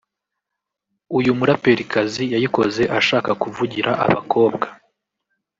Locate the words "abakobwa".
4.05-4.67